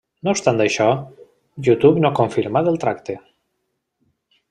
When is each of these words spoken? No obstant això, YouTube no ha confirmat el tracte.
No 0.27 0.31
obstant 0.35 0.63
això, 0.65 0.87
YouTube 1.69 2.03
no 2.05 2.11
ha 2.11 2.19
confirmat 2.23 2.73
el 2.73 2.83
tracte. 2.87 3.19